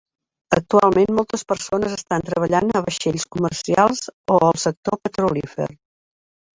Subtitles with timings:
[0.55, 4.05] Actualment moltes persones estan treballant a vaixells comercials
[4.39, 5.73] o el sector petrolífer.